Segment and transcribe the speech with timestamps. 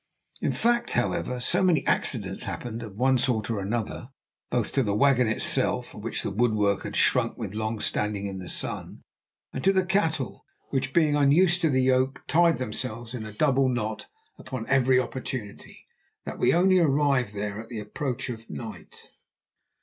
[0.41, 4.09] In fact, however, so many accidents happened of one sort or another,
[4.49, 8.39] both to the wagon itself, of which the woodwork had shrunk with long standing in
[8.39, 9.03] the sun,
[9.53, 13.69] and to the cattle, which, being unused to the yoke, tied themselves in a double
[13.69, 14.07] knot
[14.39, 15.85] upon every opportunity,
[16.25, 19.07] that we only arrived there at the approach of night.